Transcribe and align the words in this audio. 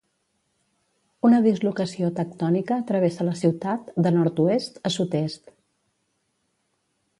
Una 1.29 1.41
dislocació 1.47 2.09
tectònica 2.21 2.79
travessa 2.93 3.29
la 3.29 3.35
ciutat 3.43 3.93
de 4.07 4.15
nord-oest 4.17 4.83
a 4.91 4.95
sud-est. 4.99 5.57